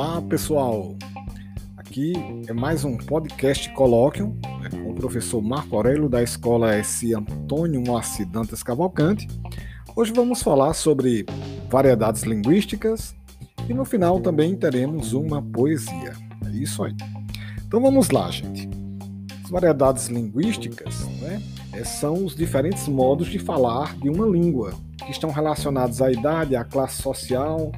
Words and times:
Olá, 0.00 0.22
pessoal. 0.22 0.94
Aqui 1.76 2.12
é 2.46 2.52
mais 2.52 2.84
um 2.84 2.96
podcast 2.96 3.68
Colóquio 3.70 4.28
né, 4.60 4.70
com 4.70 4.92
o 4.92 4.94
professor 4.94 5.42
Marco 5.42 5.74
Aurélio 5.74 6.08
da 6.08 6.22
Escola 6.22 6.72
S. 6.72 7.12
Antônio 7.12 7.82
Moacir 7.84 8.24
Dantas 8.28 8.62
Cavalcante. 8.62 9.26
Hoje 9.96 10.12
vamos 10.12 10.40
falar 10.40 10.72
sobre 10.74 11.26
variedades 11.68 12.22
linguísticas 12.22 13.12
e 13.68 13.74
no 13.74 13.84
final 13.84 14.20
também 14.20 14.54
teremos 14.54 15.14
uma 15.14 15.42
poesia. 15.42 16.12
É 16.46 16.50
isso 16.50 16.84
aí. 16.84 16.94
Então 17.66 17.80
vamos 17.80 18.10
lá, 18.10 18.30
gente. 18.30 18.70
As 19.42 19.50
variedades 19.50 20.06
linguísticas 20.06 21.08
né, 21.20 21.42
é, 21.72 21.82
são 21.82 22.24
os 22.24 22.36
diferentes 22.36 22.86
modos 22.86 23.26
de 23.26 23.40
falar 23.40 23.96
de 23.96 24.08
uma 24.08 24.28
língua 24.28 24.74
que 25.04 25.10
estão 25.10 25.32
relacionados 25.32 26.00
à 26.00 26.12
idade, 26.12 26.54
à 26.54 26.62
classe 26.62 27.02
social, 27.02 27.72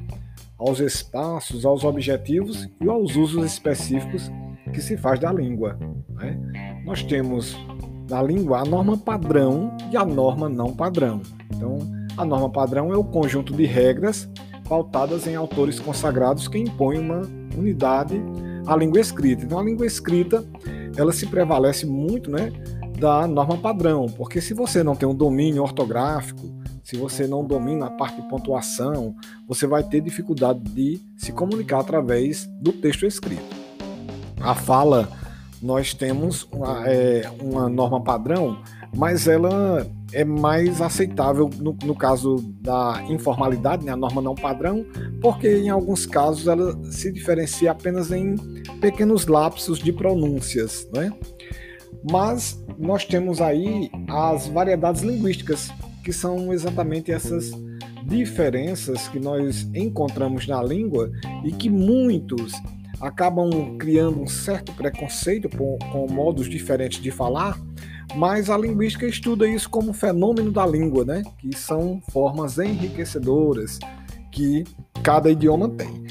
aos 0.61 0.79
espaços, 0.79 1.65
aos 1.65 1.83
objetivos 1.83 2.69
e 2.79 2.87
aos 2.87 3.15
usos 3.15 3.43
específicos 3.43 4.31
que 4.71 4.79
se 4.79 4.95
faz 4.95 5.19
da 5.19 5.33
língua. 5.33 5.77
Né? 6.09 6.39
Nós 6.85 7.01
temos 7.01 7.57
na 8.07 8.21
língua 8.21 8.59
a 8.59 8.65
norma 8.65 8.95
padrão 8.95 9.75
e 9.91 9.97
a 9.97 10.05
norma 10.05 10.47
não 10.47 10.71
padrão. 10.71 11.21
Então, 11.53 11.79
a 12.15 12.23
norma 12.23 12.49
padrão 12.49 12.93
é 12.93 12.97
o 12.97 13.03
conjunto 13.03 13.53
de 13.53 13.65
regras 13.65 14.29
pautadas 14.69 15.25
em 15.25 15.35
autores 15.35 15.79
consagrados 15.79 16.47
que 16.47 16.59
impõem 16.59 16.99
uma 16.99 17.21
unidade 17.57 18.21
à 18.67 18.75
língua 18.75 19.01
escrita. 19.01 19.43
Então, 19.43 19.57
a 19.57 19.63
língua 19.63 19.85
escrita 19.85 20.45
ela 20.95 21.11
se 21.11 21.25
prevalece 21.25 21.85
muito, 21.85 22.29
né, 22.29 22.51
da 23.01 23.25
norma 23.25 23.57
padrão, 23.57 24.05
porque 24.05 24.39
se 24.39 24.53
você 24.53 24.83
não 24.83 24.95
tem 24.95 25.09
um 25.09 25.15
domínio 25.15 25.63
ortográfico, 25.63 26.53
se 26.83 26.95
você 26.95 27.25
não 27.25 27.43
domina 27.43 27.87
a 27.87 27.89
parte 27.89 28.21
de 28.21 28.29
pontuação, 28.29 29.15
você 29.47 29.65
vai 29.65 29.83
ter 29.83 30.01
dificuldade 30.01 30.59
de 30.59 31.01
se 31.17 31.31
comunicar 31.31 31.79
através 31.79 32.45
do 32.61 32.71
texto 32.71 33.07
escrito. 33.07 33.55
A 34.39 34.53
fala, 34.53 35.09
nós 35.59 35.95
temos 35.95 36.47
uma, 36.51 36.87
é, 36.87 37.27
uma 37.41 37.67
norma 37.67 38.03
padrão, 38.03 38.61
mas 38.95 39.27
ela 39.27 39.83
é 40.13 40.23
mais 40.23 40.79
aceitável 40.79 41.49
no, 41.57 41.75
no 41.83 41.95
caso 41.95 42.35
da 42.61 43.03
informalidade, 43.09 43.83
né, 43.83 43.93
a 43.93 43.97
norma 43.97 44.21
não 44.21 44.35
padrão, 44.35 44.85
porque 45.19 45.57
em 45.57 45.69
alguns 45.69 46.05
casos 46.05 46.47
ela 46.47 46.77
se 46.91 47.11
diferencia 47.11 47.71
apenas 47.71 48.11
em 48.11 48.35
pequenos 48.79 49.25
lapsos 49.25 49.79
de 49.79 49.91
pronúncias, 49.91 50.87
né? 50.93 51.11
Mas 52.09 52.63
nós 52.77 53.05
temos 53.05 53.41
aí 53.41 53.89
as 54.09 54.47
variedades 54.47 55.01
linguísticas, 55.01 55.71
que 56.03 56.11
são 56.11 56.51
exatamente 56.51 57.11
essas 57.11 57.51
diferenças 58.03 59.07
que 59.07 59.19
nós 59.19 59.69
encontramos 59.73 60.47
na 60.47 60.61
língua 60.61 61.11
e 61.45 61.51
que 61.51 61.69
muitos 61.69 62.53
acabam 62.99 63.77
criando 63.77 64.21
um 64.21 64.27
certo 64.27 64.73
preconceito 64.73 65.49
com, 65.49 65.77
com 65.91 66.11
modos 66.11 66.47
diferentes 66.47 67.01
de 67.01 67.09
falar, 67.09 67.59
mas 68.15 68.49
a 68.49 68.57
linguística 68.57 69.05
estuda 69.05 69.47
isso 69.47 69.69
como 69.69 69.93
fenômeno 69.93 70.51
da 70.51 70.65
língua, 70.65 71.03
né? 71.03 71.23
que 71.39 71.57
são 71.57 72.01
formas 72.11 72.57
enriquecedoras 72.57 73.79
que 74.31 74.63
cada 75.03 75.29
idioma 75.31 75.69
tem. 75.69 76.05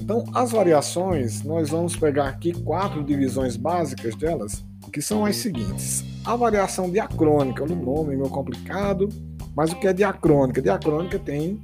Então, 0.00 0.24
as 0.34 0.52
variações, 0.52 1.42
nós 1.42 1.70
vamos 1.70 1.96
pegar 1.96 2.28
aqui 2.28 2.52
quatro 2.52 3.04
divisões 3.04 3.56
básicas 3.56 4.14
delas, 4.16 4.64
que 4.92 5.00
são 5.00 5.24
as 5.24 5.36
seguintes. 5.36 6.04
A 6.24 6.36
variação 6.36 6.90
diacrônica, 6.90 7.64
o 7.64 7.66
nome 7.66 8.14
é 8.14 8.16
meio 8.16 8.28
complicado, 8.28 9.08
mas 9.56 9.72
o 9.72 9.76
que 9.80 9.88
é 9.88 9.92
diacrônica? 9.92 10.60
Diacrônica 10.60 11.18
tem 11.18 11.60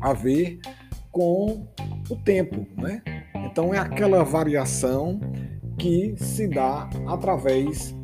a 0.00 0.12
ver 0.12 0.60
com 1.10 1.66
o 2.10 2.16
tempo, 2.16 2.66
né? 2.76 3.02
Então 3.34 3.72
é 3.72 3.78
aquela 3.78 4.22
variação 4.22 5.18
que 5.78 6.14
se 6.18 6.46
dá 6.46 6.88
através 7.06 7.94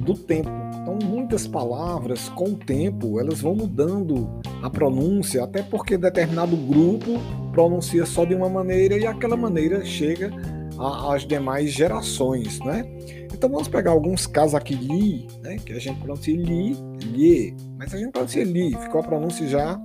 do 0.00 0.14
tempo. 0.14 0.50
Então 0.80 0.98
muitas 1.04 1.46
palavras 1.46 2.28
com 2.30 2.50
o 2.50 2.56
tempo 2.56 3.20
elas 3.20 3.40
vão 3.40 3.54
mudando 3.54 4.40
a 4.62 4.70
pronúncia, 4.70 5.44
até 5.44 5.62
porque 5.62 5.96
determinado 5.98 6.56
grupo 6.56 7.20
pronuncia 7.52 8.06
só 8.06 8.24
de 8.24 8.34
uma 8.34 8.48
maneira 8.48 8.96
e 8.96 9.06
aquela 9.06 9.36
maneira 9.36 9.84
chega 9.84 10.30
às 10.78 11.26
demais 11.26 11.72
gerações, 11.72 12.60
né? 12.60 12.84
Então 13.32 13.48
vamos 13.50 13.68
pegar 13.68 13.90
alguns 13.90 14.26
casos 14.26 14.54
aqui 14.54 14.74
li, 14.74 15.26
né, 15.42 15.56
que 15.58 15.72
a 15.72 15.78
gente 15.78 16.00
pronuncia 16.00 16.36
li, 16.36 16.74
li, 17.02 17.56
mas 17.76 17.94
a 17.94 17.98
gente 17.98 18.10
pronuncia 18.10 18.44
li, 18.44 18.76
ficou 18.76 19.00
a 19.00 19.04
pronúncia 19.04 19.46
já 19.46 19.80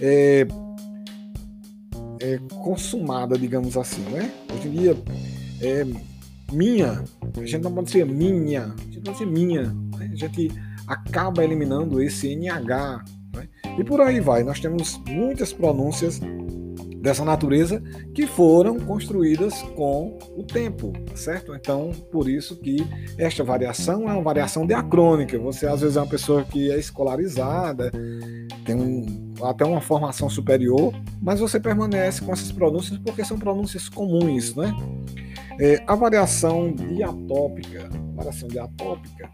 é, 0.00 0.46
é, 2.20 2.38
consumada, 2.62 3.38
digamos 3.38 3.76
assim, 3.76 4.02
né? 4.02 4.30
Hoje 4.52 4.68
em 4.68 4.70
dia 4.72 4.96
é 5.62 5.86
minha, 6.52 7.04
a 7.36 7.44
gente 7.44 7.62
não 7.62 7.72
pronuncia 7.72 8.06
minha, 8.06 8.64
a 8.66 8.82
gente 8.84 9.00
pronuncia 9.00 9.26
minha, 9.26 9.62
né? 9.98 10.10
a 10.12 10.16
gente 10.16 10.52
acaba 10.86 11.42
eliminando 11.42 12.00
esse 12.00 12.34
NH, 12.36 13.04
né? 13.34 13.48
e 13.78 13.84
por 13.84 14.00
aí 14.00 14.20
vai. 14.20 14.44
Nós 14.44 14.60
temos 14.60 15.00
muitas 15.08 15.52
pronúncias 15.52 16.20
dessa 17.06 17.24
natureza 17.24 17.80
que 18.12 18.26
foram 18.26 18.80
construídas 18.80 19.62
com 19.76 20.18
o 20.36 20.42
tempo, 20.42 20.92
certo? 21.14 21.54
Então, 21.54 21.92
por 22.10 22.28
isso 22.28 22.56
que 22.56 22.84
esta 23.16 23.44
variação 23.44 24.10
é 24.10 24.12
uma 24.12 24.22
variação 24.22 24.66
diacrônica. 24.66 25.38
Você 25.38 25.68
às 25.68 25.82
vezes 25.82 25.96
é 25.96 26.00
uma 26.00 26.08
pessoa 26.08 26.42
que 26.42 26.68
é 26.68 26.76
escolarizada, 26.76 27.92
tem 28.64 28.74
um, 28.74 29.34
até 29.40 29.64
uma 29.64 29.80
formação 29.80 30.28
superior, 30.28 30.92
mas 31.22 31.38
você 31.38 31.60
permanece 31.60 32.22
com 32.22 32.32
essas 32.32 32.50
pronúncias 32.50 32.98
porque 32.98 33.24
são 33.24 33.38
pronúncias 33.38 33.88
comuns, 33.88 34.56
né? 34.56 34.74
É, 35.60 35.84
a 35.86 35.94
variação 35.94 36.74
diatópica, 36.74 37.88
variação 38.16 38.48
diatópica 38.48 39.30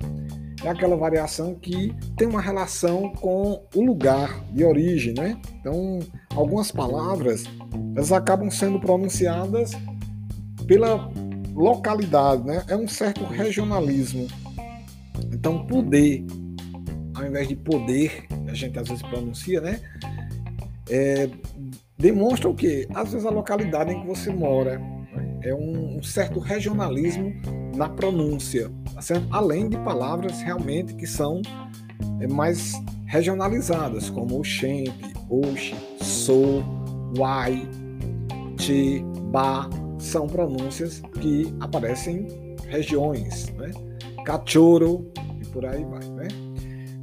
é 0.62 0.68
aquela 0.68 0.96
variação 0.96 1.54
que 1.54 1.94
tem 2.16 2.28
uma 2.28 2.40
relação 2.40 3.10
com 3.14 3.66
o 3.74 3.84
lugar 3.84 4.40
de 4.52 4.62
origem, 4.62 5.14
né? 5.14 5.40
Então, 5.58 5.98
algumas 6.36 6.70
palavras 6.70 7.44
elas 7.94 8.12
acabam 8.12 8.50
sendo 8.50 8.80
pronunciadas 8.80 9.72
pela 10.66 11.10
localidade, 11.54 12.44
né? 12.44 12.64
É 12.68 12.76
um 12.76 12.88
certo 12.88 13.24
regionalismo. 13.24 14.26
Então, 15.32 15.66
poder, 15.66 16.24
ao 17.14 17.26
invés 17.26 17.48
de 17.48 17.56
poder, 17.56 18.26
a 18.48 18.54
gente 18.54 18.78
às 18.78 18.88
vezes 18.88 19.02
pronuncia, 19.02 19.60
né? 19.60 19.80
É, 20.88 21.28
demonstra 21.98 22.48
o 22.48 22.54
quê? 22.54 22.88
Às 22.94 23.12
vezes 23.12 23.26
a 23.26 23.30
localidade 23.30 23.92
em 23.92 24.00
que 24.00 24.06
você 24.06 24.32
mora. 24.32 24.80
É 25.44 25.52
um, 25.52 25.98
um 25.98 26.02
certo 26.04 26.38
regionalismo 26.38 27.32
na 27.74 27.88
pronúncia, 27.88 28.70
tá 28.94 29.02
certo? 29.02 29.26
além 29.32 29.68
de 29.68 29.76
palavras 29.78 30.40
realmente 30.40 30.94
que 30.94 31.04
são 31.06 31.42
é, 32.20 32.28
mais 32.28 32.74
regionalizadas, 33.06 34.08
como 34.08 34.38
oxente, 34.38 35.11
oxe, 35.32 35.74
sou, 36.02 36.62
uai, 37.16 37.66
ti, 38.58 39.02
ba, 39.30 39.68
são 39.98 40.26
pronúncias 40.26 41.00
que 41.20 41.54
aparecem 41.60 42.26
em 42.26 42.56
regiões, 42.68 43.48
né? 43.54 43.70
cachorro 44.24 45.10
e 45.40 45.46
por 45.46 45.64
aí 45.64 45.84
vai. 45.84 46.04
Né? 46.04 46.28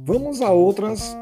Vamos 0.04 0.40
a 0.40 0.50
outras, 0.50 1.16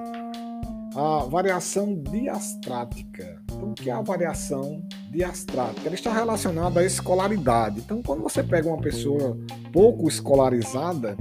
a 0.94 1.24
variação 1.24 1.94
diastrática. 1.94 3.42
Então, 3.44 3.70
o 3.70 3.74
que 3.74 3.90
é 3.90 3.92
a 3.92 4.02
variação 4.02 4.82
diastrática? 5.10 5.86
Ela 5.86 5.94
está 5.94 6.12
relacionada 6.12 6.80
à 6.80 6.84
escolaridade. 6.84 7.80
Então, 7.80 8.02
quando 8.02 8.22
você 8.22 8.42
pega 8.42 8.68
uma 8.68 8.80
pessoa 8.80 9.36
pouco 9.72 10.08
escolarizada, 10.08 11.16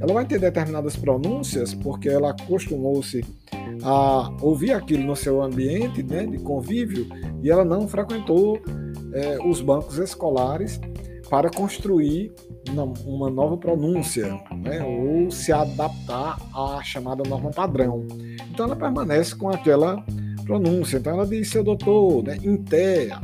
ela 0.00 0.12
vai 0.12 0.24
ter 0.24 0.38
determinadas 0.38 0.96
pronúncias, 0.96 1.74
porque 1.74 2.08
ela 2.08 2.30
acostumou-se 2.30 3.24
a 3.82 4.30
ouvir 4.40 4.72
aquilo 4.72 5.04
no 5.04 5.16
seu 5.16 5.42
ambiente 5.42 6.02
né, 6.02 6.26
de 6.26 6.38
convívio 6.38 7.06
e 7.42 7.50
ela 7.50 7.64
não 7.64 7.88
frequentou 7.88 8.60
é, 9.12 9.38
os 9.44 9.60
bancos 9.60 9.98
escolares 9.98 10.80
para 11.28 11.48
construir 11.48 12.32
uma, 13.06 13.30
nova 13.30 13.56
pronúncia 13.56 14.26
né, 14.62 14.82
ou 14.82 15.30
se 15.30 15.52
adaptar 15.52 16.36
à 16.54 16.82
chamada 16.82 17.22
norma 17.28 17.50
padrão. 17.50 18.06
Então 18.50 18.66
ela 18.66 18.76
permanece 18.76 19.34
com 19.36 19.48
aquela 19.48 20.04
pronúncia. 20.44 20.98
Então 20.98 21.14
ela 21.14 21.26
diz, 21.26 21.48
seu 21.48 21.62
doutor, 21.62 22.24
né, 22.24 22.36
inter, 22.42 23.16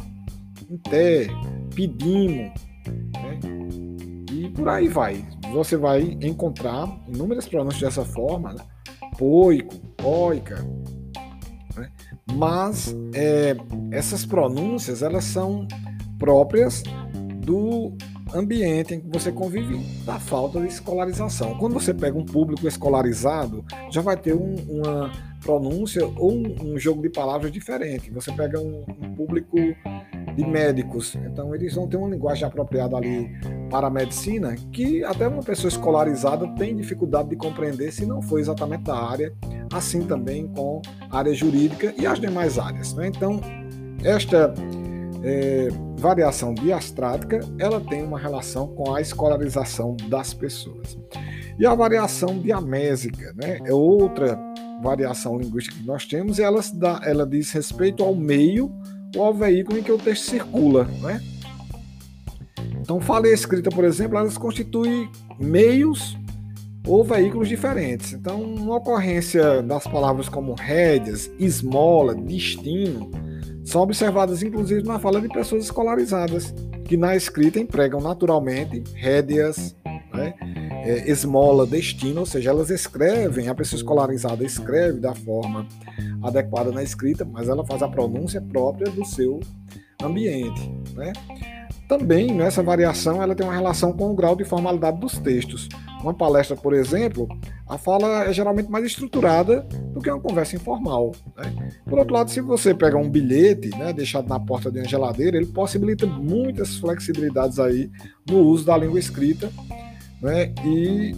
inter, 0.70 1.28
pedimo, 1.74 2.52
né, 3.12 3.40
e 4.32 4.48
por 4.50 4.68
aí 4.68 4.86
vai. 4.86 5.24
Você 5.52 5.76
vai 5.76 6.16
encontrar 6.22 6.88
inúmeras 7.08 7.48
pronúncias 7.48 7.82
dessa 7.82 8.04
forma, 8.04 8.52
né, 8.52 8.62
poico, 9.18 9.74
poica, 10.06 10.64
né, 11.76 11.90
mas 12.32 12.94
é, 13.12 13.56
essas 13.90 14.24
pronúncias 14.24 15.02
elas 15.02 15.24
são 15.24 15.66
próprias 16.16 16.84
do 17.44 17.92
ambiente 18.32 18.94
em 18.94 19.00
que 19.00 19.08
você 19.08 19.32
convive, 19.32 19.78
da 20.04 20.20
falta 20.20 20.60
de 20.60 20.68
escolarização. 20.68 21.58
Quando 21.58 21.72
você 21.72 21.92
pega 21.92 22.16
um 22.16 22.24
público 22.24 22.68
escolarizado, 22.68 23.64
já 23.90 24.00
vai 24.00 24.16
ter 24.16 24.34
um, 24.34 24.54
uma 24.68 25.10
pronúncia 25.40 26.06
ou 26.16 26.32
um, 26.32 26.54
um, 26.62 26.78
jogo 26.78 27.02
de 27.02 27.08
palavras 27.08 27.50
diferente. 27.50 28.10
Você 28.10 28.30
pega 28.32 28.60
um, 28.60 28.84
um 28.88 29.14
público 29.14 29.56
de 30.36 30.46
médicos. 30.46 31.16
Então, 31.16 31.54
eles 31.54 31.74
vão 31.74 31.88
ter 31.88 31.96
uma 31.96 32.08
linguagem 32.08 32.46
apropriada 32.46 32.96
ali 32.96 33.30
para 33.70 33.86
a 33.86 33.90
medicina 33.90 34.54
que 34.72 35.02
até 35.02 35.26
uma 35.26 35.42
pessoa 35.42 35.68
escolarizada 35.68 36.46
tem 36.54 36.76
dificuldade 36.76 37.30
de 37.30 37.36
compreender 37.36 37.92
se 37.92 38.04
não 38.04 38.20
for 38.20 38.38
exatamente 38.38 38.84
da 38.84 38.96
área, 38.96 39.32
assim 39.72 40.02
também 40.02 40.46
com 40.48 40.80
a 41.10 41.18
área 41.18 41.34
jurídica 41.34 41.94
e 41.98 42.06
as 42.06 42.20
demais 42.20 42.58
áreas. 42.58 42.94
Né? 42.94 43.08
Então, 43.08 43.40
esta 44.02 44.54
é, 45.22 45.68
variação 45.96 46.54
diastrática 46.54 47.40
ela 47.58 47.80
tem 47.80 48.04
uma 48.04 48.18
relação 48.18 48.68
com 48.68 48.94
a 48.94 49.00
escolarização 49.00 49.96
das 50.08 50.32
pessoas. 50.32 50.98
E 51.58 51.66
a 51.66 51.74
variação 51.74 52.38
diamésica 52.38 53.32
né, 53.34 53.58
é 53.64 53.72
outra 53.72 54.38
variação 54.82 55.38
linguística 55.38 55.76
que 55.76 55.86
nós 55.86 56.04
temos 56.04 56.38
e 56.38 56.42
ela, 56.42 56.60
dá, 56.74 57.00
ela 57.02 57.26
diz 57.26 57.50
respeito 57.52 58.04
ao 58.04 58.14
meio 58.14 58.70
ou 59.16 59.24
ao 59.24 59.34
veículo 59.34 59.78
em 59.78 59.82
que 59.82 59.90
o 59.90 59.98
texto 59.98 60.30
circula. 60.30 60.84
Né? 61.00 61.20
Então, 62.80 63.00
fala 63.00 63.26
escrita, 63.28 63.70
por 63.70 63.84
exemplo, 63.84 64.18
elas 64.18 64.36
constituem 64.36 65.10
meios 65.40 66.16
ou 66.86 67.02
veículos 67.02 67.48
diferentes. 67.48 68.12
Então, 68.12 68.40
uma 68.40 68.76
ocorrência 68.76 69.62
das 69.62 69.86
palavras 69.86 70.28
como 70.28 70.54
rédeas, 70.54 71.30
esmola, 71.38 72.14
destino, 72.14 73.10
são 73.64 73.82
observadas 73.82 74.42
inclusive 74.42 74.84
na 74.84 74.98
fala 74.98 75.20
de 75.20 75.28
pessoas 75.28 75.64
escolarizadas, 75.64 76.54
que 76.84 76.96
na 76.96 77.16
escrita 77.16 77.58
empregam 77.58 78.00
naturalmente 78.00 78.84
rédeas, 78.94 79.74
né, 80.14 80.34
é, 80.84 81.10
esmola, 81.10 81.66
destino, 81.66 82.20
ou 82.20 82.26
seja, 82.26 82.50
elas 82.50 82.70
escrevem, 82.70 83.48
a 83.48 83.54
pessoa 83.54 83.76
escolarizada 83.76 84.44
escreve 84.44 85.00
da 85.00 85.12
forma 85.14 85.66
adequada 86.22 86.70
na 86.70 86.82
escrita, 86.82 87.24
mas 87.24 87.48
ela 87.48 87.66
faz 87.66 87.82
a 87.82 87.88
pronúncia 87.88 88.40
própria 88.40 88.90
do 88.90 89.04
seu 89.04 89.40
ambiente. 90.00 90.72
Né? 90.94 91.12
Também 91.88 92.32
nessa 92.32 92.62
variação 92.62 93.20
ela 93.20 93.34
tem 93.34 93.44
uma 93.44 93.54
relação 93.54 93.92
com 93.92 94.12
o 94.12 94.14
grau 94.14 94.36
de 94.36 94.44
formalidade 94.44 95.00
dos 95.00 95.18
textos. 95.18 95.68
Uma 96.02 96.14
palestra, 96.14 96.56
por 96.56 96.74
exemplo, 96.74 97.28
a 97.66 97.76
fala 97.76 98.24
é 98.24 98.32
geralmente 98.32 98.70
mais 98.70 98.84
estruturada 98.84 99.62
do 99.92 100.00
que 100.00 100.10
uma 100.10 100.20
conversa 100.20 100.56
informal. 100.56 101.12
Né? 101.36 101.70
Por 101.84 101.98
outro 101.98 102.14
lado, 102.14 102.30
se 102.30 102.40
você 102.40 102.74
pega 102.74 102.96
um 102.96 103.08
bilhete 103.08 103.70
né, 103.70 103.92
deixado 103.92 104.28
na 104.28 104.38
porta 104.38 104.70
de 104.70 104.78
uma 104.78 104.88
geladeira, 104.88 105.36
ele 105.36 105.46
possibilita 105.46 106.06
muitas 106.06 106.76
flexibilidades 106.76 107.58
aí 107.58 107.90
no 108.28 108.40
uso 108.40 108.64
da 108.64 108.76
língua 108.76 108.98
escrita 108.98 109.50
né, 110.20 110.52
e 110.64 111.12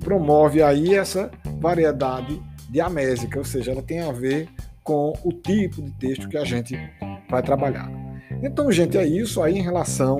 promove 0.00 0.62
aí 0.62 0.94
essa 0.94 1.30
variedade 1.60 2.40
diamésica, 2.70 3.38
ou 3.38 3.44
seja, 3.44 3.72
ela 3.72 3.82
tem 3.82 4.00
a 4.00 4.12
ver 4.12 4.48
com 4.82 5.12
o 5.22 5.32
tipo 5.32 5.82
de 5.82 5.90
texto 5.92 6.28
que 6.28 6.36
a 6.36 6.44
gente 6.44 6.78
vai 7.28 7.42
trabalhar. 7.42 7.90
Então, 8.42 8.70
gente, 8.70 8.96
é 8.96 9.06
isso 9.06 9.42
aí 9.42 9.58
em 9.58 9.62
relação 9.62 10.16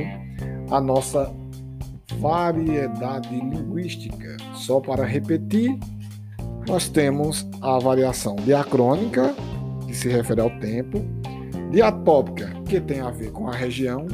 à 0.70 0.80
nossa 0.80 1.32
variedade 2.18 3.34
linguística. 3.34 4.36
Só 4.54 4.80
para 4.80 5.04
repetir, 5.04 5.78
nós 6.66 6.88
temos 6.88 7.48
a 7.60 7.78
variação 7.78 8.36
diacrônica, 8.36 9.34
que 9.86 9.94
se 9.94 10.08
refere 10.08 10.40
ao 10.40 10.50
tempo, 10.58 11.04
diatópica, 11.70 12.52
que 12.68 12.80
tem 12.80 13.00
a 13.00 13.10
ver 13.10 13.30
com 13.32 13.48
a 13.48 13.54
região, 13.54 14.06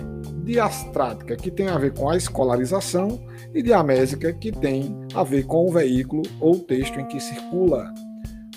diastrática, 0.44 1.36
que 1.36 1.50
tem 1.50 1.68
a 1.68 1.78
ver 1.78 1.94
com 1.94 2.08
a 2.10 2.16
escolarização, 2.16 3.20
e 3.54 3.62
diamésica, 3.62 4.32
que 4.32 4.50
tem 4.50 4.96
a 5.14 5.22
ver 5.22 5.46
com 5.46 5.66
o 5.66 5.72
veículo 5.72 6.22
ou 6.40 6.58
texto 6.58 6.98
em 6.98 7.06
que 7.06 7.20
circula. 7.20 7.92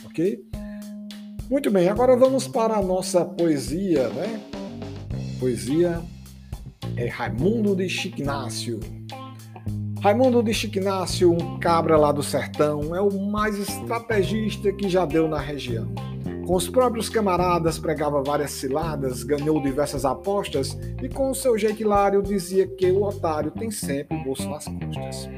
Ok? 0.05 0.43
Muito 1.49 1.71
bem, 1.71 1.87
agora 1.87 2.17
vamos 2.17 2.47
para 2.47 2.75
a 2.75 2.81
nossa 2.81 3.23
poesia, 3.23 4.09
né? 4.09 4.41
Poesia 5.39 6.01
é 6.95 7.07
Raimundo 7.07 7.75
de 7.75 7.87
Chicnácio. 7.87 8.79
Raimundo 10.07 10.41
de 10.41 10.53
Chicnácio, 10.53 11.33
um 11.33 11.59
cabra 11.59 11.97
lá 11.97 12.13
do 12.13 12.23
sertão, 12.23 12.95
é 12.95 13.01
o 13.01 13.11
mais 13.27 13.59
estrategista 13.59 14.71
que 14.71 14.87
já 14.87 15.05
deu 15.05 15.27
na 15.27 15.37
região. 15.37 15.93
Com 16.45 16.55
os 16.55 16.69
próprios 16.69 17.09
camaradas 17.09 17.77
pregava 17.77 18.23
várias 18.23 18.51
ciladas, 18.51 19.21
ganhou 19.21 19.61
diversas 19.61 20.05
apostas 20.05 20.79
e 21.03 21.09
com 21.09 21.29
o 21.29 21.35
seu 21.35 21.57
jeito 21.57 21.81
hilário 21.81 22.23
dizia 22.23 22.65
que 22.65 22.89
o 22.89 23.03
otário 23.03 23.51
tem 23.51 23.69
sempre 23.69 24.15
o 24.17 24.23
bolso 24.23 24.49
nas 24.49 24.63
costas. 24.63 25.29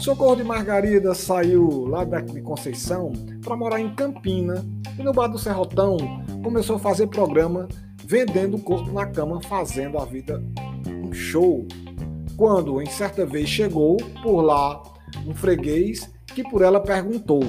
Socorro 0.00 0.34
de 0.34 0.42
Margarida 0.42 1.14
saiu 1.14 1.86
lá 1.86 2.02
de 2.02 2.42
Conceição 2.42 3.12
para 3.44 3.54
morar 3.54 3.80
em 3.80 3.94
Campina 3.94 4.66
e 4.98 5.04
no 5.04 5.12
bar 5.12 5.28
do 5.28 5.38
Serrotão 5.38 5.96
começou 6.42 6.74
a 6.74 6.80
fazer 6.80 7.06
programa 7.06 7.68
vendendo 8.04 8.56
o 8.56 8.60
corpo 8.60 8.90
na 8.90 9.06
cama, 9.06 9.40
fazendo 9.42 9.98
a 9.98 10.04
vida 10.04 10.42
um 10.84 11.12
show. 11.12 11.64
Quando 12.40 12.80
em 12.80 12.86
certa 12.86 13.26
vez 13.26 13.50
chegou 13.50 13.98
por 14.22 14.40
lá 14.40 14.82
um 15.26 15.34
freguês 15.34 16.10
que 16.24 16.42
por 16.42 16.62
ela 16.62 16.80
perguntou 16.80 17.42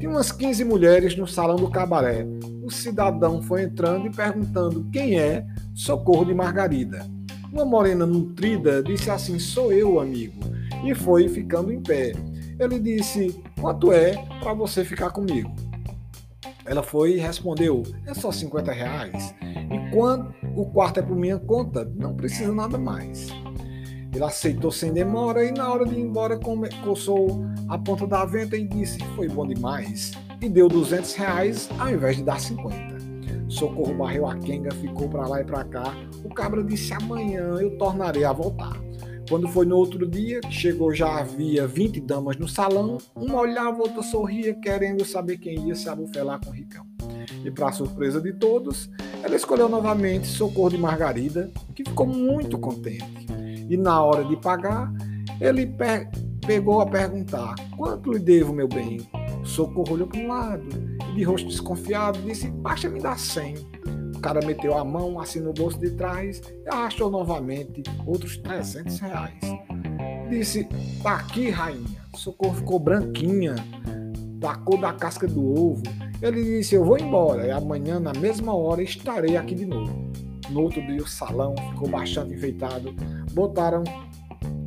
tinha 0.00 0.10
umas 0.10 0.32
15 0.32 0.64
mulheres 0.64 1.16
no 1.16 1.28
salão 1.28 1.54
do 1.54 1.70
cabaré. 1.70 2.26
O 2.64 2.68
cidadão 2.68 3.40
foi 3.40 3.62
entrando 3.62 4.08
e 4.08 4.10
perguntando 4.10 4.84
quem 4.92 5.16
é 5.16 5.46
Socorro 5.76 6.24
de 6.24 6.34
Margarida. 6.34 7.08
Uma 7.52 7.64
morena 7.64 8.04
nutrida 8.04 8.82
disse 8.82 9.12
assim: 9.12 9.38
Sou 9.38 9.72
eu, 9.72 10.00
amigo. 10.00 10.40
E 10.84 10.92
foi 10.92 11.28
ficando 11.28 11.72
em 11.72 11.80
pé. 11.80 12.12
Ele 12.58 12.80
disse: 12.80 13.40
Quanto 13.60 13.92
é 13.92 14.16
para 14.40 14.52
você 14.54 14.84
ficar 14.84 15.10
comigo? 15.10 15.54
Ela 16.64 16.82
foi 16.82 17.12
e 17.12 17.18
respondeu: 17.18 17.84
É 18.04 18.12
só 18.12 18.32
50 18.32 18.72
reais. 18.72 19.32
E 19.40 19.94
quando 19.94 20.34
o 20.56 20.66
quarto 20.66 20.98
é 20.98 21.02
por 21.02 21.14
minha 21.14 21.38
conta, 21.38 21.88
não 21.94 22.16
precisa 22.16 22.50
nada 22.50 22.76
mais. 22.76 23.28
Ele 24.16 24.24
aceitou 24.24 24.72
sem 24.72 24.94
demora 24.94 25.44
e 25.44 25.52
na 25.52 25.70
hora 25.70 25.84
de 25.84 25.94
ir 25.94 26.00
embora 26.00 26.40
coçou 26.82 27.44
a 27.68 27.76
ponta 27.76 28.06
da 28.06 28.24
venta 28.24 28.56
e 28.56 28.66
disse 28.66 28.98
foi 29.14 29.28
bom 29.28 29.46
demais 29.46 30.12
e 30.40 30.48
deu 30.48 30.68
200 30.70 31.14
reais 31.16 31.68
ao 31.78 31.90
invés 31.90 32.16
de 32.16 32.22
dar 32.22 32.40
50. 32.40 32.96
Socorro 33.46 33.92
barreu 33.92 34.26
a 34.26 34.34
quenga, 34.34 34.72
ficou 34.76 35.06
para 35.10 35.28
lá 35.28 35.42
e 35.42 35.44
para 35.44 35.64
cá. 35.64 35.94
O 36.24 36.30
cabra 36.30 36.64
disse 36.64 36.94
amanhã 36.94 37.58
eu 37.60 37.76
tornarei 37.76 38.24
a 38.24 38.32
voltar. 38.32 38.80
Quando 39.28 39.48
foi 39.48 39.66
no 39.66 39.76
outro 39.76 40.08
dia, 40.08 40.40
chegou 40.48 40.94
já 40.94 41.18
havia 41.18 41.66
20 41.66 42.00
damas 42.00 42.38
no 42.38 42.48
salão. 42.48 42.96
Uma 43.14 43.40
olhava, 43.40 43.82
outra 43.82 44.02
sorria, 44.02 44.54
querendo 44.54 45.04
saber 45.04 45.36
quem 45.36 45.68
ia 45.68 45.74
se 45.74 45.90
abufelar 45.90 46.40
com 46.42 46.48
o 46.48 46.54
Ricão. 46.54 46.86
E 47.44 47.50
para 47.50 47.70
surpresa 47.70 48.18
de 48.18 48.32
todos, 48.32 48.88
ela 49.22 49.36
escolheu 49.36 49.68
novamente 49.68 50.26
Socorro 50.26 50.70
de 50.70 50.78
Margarida, 50.78 51.50
que 51.74 51.84
ficou 51.84 52.06
muito 52.06 52.56
contente. 52.56 53.35
E 53.68 53.76
na 53.76 54.02
hora 54.02 54.24
de 54.24 54.36
pagar, 54.36 54.92
ele 55.40 55.66
pe 55.66 56.08
pegou 56.46 56.80
a 56.80 56.86
perguntar: 56.86 57.54
Quanto 57.76 58.12
lhe 58.12 58.18
devo, 58.18 58.52
meu 58.52 58.68
bem? 58.68 59.00
Socorro 59.44 59.94
olhou 59.94 60.06
para 60.06 60.20
um 60.20 60.28
lado 60.28 60.66
e, 61.10 61.14
de 61.14 61.22
rosto 61.22 61.48
desconfiado, 61.48 62.18
disse: 62.22 62.48
Basta 62.48 62.88
me 62.88 63.00
dar 63.00 63.18
cem. 63.18 63.54
O 64.14 64.20
cara 64.20 64.44
meteu 64.46 64.76
a 64.76 64.84
mão 64.84 65.20
assim 65.20 65.40
no 65.40 65.52
bolso 65.52 65.78
de 65.78 65.90
trás 65.90 66.40
e 66.64 66.68
arrastou 66.68 67.10
novamente 67.10 67.82
outros 68.06 68.36
300 68.38 68.98
reais. 69.00 69.40
Disse: 70.30 70.68
Tá 71.02 71.16
aqui, 71.16 71.50
rainha. 71.50 72.06
Socorro 72.14 72.54
ficou 72.54 72.78
branquinha, 72.78 73.56
da 74.38 74.54
cor 74.54 74.80
da 74.80 74.92
casca 74.92 75.26
do 75.26 75.44
ovo. 75.44 75.82
Ele 76.22 76.42
disse: 76.42 76.74
Eu 76.74 76.84
vou 76.84 76.98
embora 76.98 77.46
e 77.46 77.50
amanhã, 77.50 78.00
na 78.00 78.12
mesma 78.12 78.54
hora, 78.54 78.82
estarei 78.82 79.36
aqui 79.36 79.54
de 79.54 79.66
novo. 79.66 79.94
No 80.50 80.62
outro 80.62 80.84
dia, 80.86 81.02
o 81.02 81.06
salão 81.06 81.54
ficou 81.70 81.88
bastante 81.88 82.34
enfeitado. 82.34 82.94
Botaram 83.32 83.82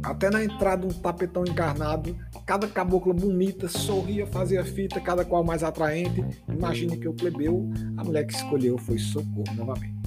até 0.03 0.29
na 0.29 0.43
entrada 0.43 0.85
um 0.85 0.89
tapetão 0.89 1.43
encarnado. 1.43 2.15
Cada 2.45 2.67
cabocla 2.67 3.13
bonita 3.13 3.67
sorria, 3.67 4.25
fazia 4.25 4.63
fita, 4.63 4.99
cada 4.99 5.23
qual 5.23 5.43
mais 5.43 5.63
atraente. 5.63 6.23
Imagine 6.47 6.97
que 6.97 7.07
o 7.07 7.13
plebeu, 7.13 7.69
a 7.97 8.03
mulher 8.03 8.25
que 8.25 8.33
escolheu 8.33 8.77
foi 8.77 8.97
Socorro 8.97 9.53
novamente. 9.55 9.99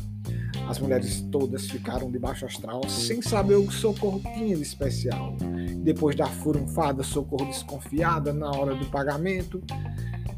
As 0.69 0.79
mulheres 0.79 1.21
todas 1.31 1.69
ficaram 1.69 2.11
de 2.11 2.19
baixo 2.19 2.47
astral, 2.47 2.89
sem 2.89 3.21
saber 3.21 3.57
o 3.57 3.67
que 3.67 3.75
Socorro 3.75 4.21
tinha 4.35 4.57
de 4.57 4.63
especial. 4.63 5.37
Depois 5.83 6.15
da 6.15 6.27
furunfada, 6.27 7.03
Socorro 7.03 7.47
desconfiada 7.47 8.33
na 8.33 8.51
hora 8.51 8.75
do 8.75 8.87
pagamento, 8.87 9.61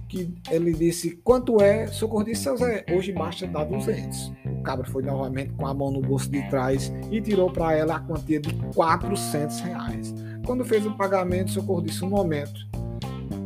que 0.09 0.35
ele 0.51 0.73
disse: 0.73 1.21
Quanto 1.23 1.61
é? 1.61 1.87
Socorro 1.89 2.25
disse: 2.25 2.49
hoje 2.49 3.13
basta 3.13 3.47
dar 3.47 3.65
200. 3.65 4.33
O 4.65 4.67
cabra 4.67 4.87
foi 4.87 5.03
novamente 5.03 5.53
com 5.53 5.67
a 5.67 5.75
mão 5.75 5.91
no 5.91 6.01
bolso 6.01 6.31
de 6.31 6.43
trás 6.49 6.91
e 7.11 7.21
tirou 7.21 7.51
para 7.51 7.75
ela 7.75 7.97
a 7.97 8.01
quantia 8.01 8.41
de 8.41 8.51
400 8.75 9.61
reais. 9.61 10.15
Quando 10.47 10.65
fez 10.65 10.87
o 10.87 10.97
pagamento, 10.97 11.51
Socorro 11.51 11.83
disse: 11.83 12.03
Um 12.03 12.09
momento. 12.09 12.67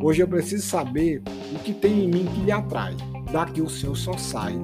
Hoje 0.00 0.22
eu 0.22 0.28
preciso 0.28 0.64
saber 0.64 1.20
o 1.52 1.58
que 1.58 1.74
tem 1.74 2.04
em 2.04 2.08
mim 2.08 2.24
que 2.32 2.42
lhe 2.42 2.52
atrai. 2.52 2.94
Daqui 3.32 3.60
o 3.60 3.68
senhor 3.68 3.96
só 3.96 4.16
sai 4.16 4.54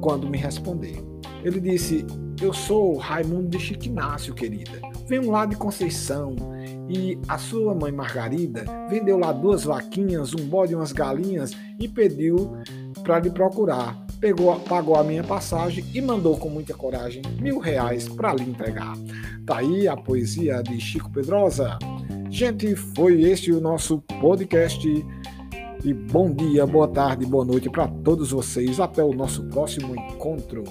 quando 0.00 0.26
me 0.26 0.38
responder. 0.38 1.04
Ele 1.44 1.60
disse: 1.60 2.06
Eu 2.40 2.54
sou 2.54 2.96
Raimundo 2.96 3.50
de 3.50 3.58
Chiquinácio, 3.58 4.32
querida. 4.32 4.80
Venho 5.06 5.30
lá 5.30 5.44
de 5.44 5.54
Conceição 5.54 6.34
e 6.88 7.18
a 7.28 7.36
sua 7.36 7.74
mãe 7.74 7.92
Margarida 7.92 8.64
vendeu 8.88 9.18
lá 9.18 9.32
duas 9.32 9.64
vaquinhas, 9.64 10.32
um 10.32 10.48
bode 10.48 10.72
e 10.72 10.76
umas 10.76 10.92
galinhas 10.92 11.54
e 11.78 11.86
pediu 11.86 12.56
para 13.02 13.18
lhe 13.18 13.28
procurar. 13.28 14.08
Pegou, 14.20 14.54
pagou 14.60 14.96
a 14.96 15.02
minha 15.02 15.24
passagem 15.24 15.84
e 15.94 16.00
mandou 16.00 16.36
com 16.36 16.48
muita 16.48 16.74
coragem 16.74 17.22
mil 17.40 17.58
reais 17.58 18.08
para 18.08 18.34
lhe 18.34 18.42
entregar. 18.42 18.94
Tá 19.46 19.58
aí 19.58 19.88
a 19.88 19.96
poesia 19.96 20.62
de 20.62 20.78
Chico 20.78 21.10
Pedrosa. 21.10 21.78
Gente, 22.28 22.76
foi 22.76 23.22
este 23.22 23.50
o 23.50 23.60
nosso 23.60 24.00
podcast. 24.20 24.86
E 25.82 25.94
bom 25.94 26.30
dia, 26.30 26.66
boa 26.66 26.86
tarde, 26.86 27.24
boa 27.24 27.44
noite 27.44 27.70
para 27.70 27.88
todos 27.88 28.30
vocês. 28.30 28.78
Até 28.78 29.02
o 29.02 29.14
nosso 29.14 29.42
próximo 29.44 29.96
encontro. 29.96 30.64